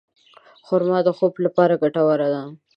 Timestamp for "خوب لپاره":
1.17-1.79